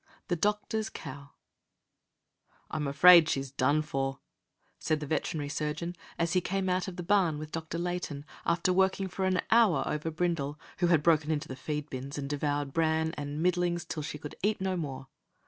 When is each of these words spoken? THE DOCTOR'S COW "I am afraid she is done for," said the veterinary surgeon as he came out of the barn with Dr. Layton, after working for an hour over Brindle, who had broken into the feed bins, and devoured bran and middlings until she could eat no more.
THE 0.29 0.35
DOCTOR'S 0.35 0.89
COW 0.89 1.29
"I 2.71 2.75
am 2.77 2.87
afraid 2.87 3.29
she 3.29 3.39
is 3.39 3.51
done 3.51 3.83
for," 3.83 4.17
said 4.79 4.99
the 4.99 5.05
veterinary 5.05 5.49
surgeon 5.49 5.95
as 6.17 6.33
he 6.33 6.41
came 6.41 6.69
out 6.69 6.87
of 6.87 6.95
the 6.95 7.03
barn 7.03 7.37
with 7.37 7.51
Dr. 7.51 7.77
Layton, 7.77 8.25
after 8.43 8.73
working 8.73 9.07
for 9.07 9.25
an 9.25 9.41
hour 9.51 9.83
over 9.85 10.09
Brindle, 10.09 10.59
who 10.79 10.87
had 10.87 11.03
broken 11.03 11.29
into 11.29 11.47
the 11.47 11.55
feed 11.55 11.87
bins, 11.91 12.17
and 12.17 12.27
devoured 12.27 12.73
bran 12.73 13.13
and 13.15 13.43
middlings 13.43 13.83
until 13.83 14.01
she 14.01 14.17
could 14.17 14.33
eat 14.41 14.59
no 14.59 14.75
more. 14.75 15.05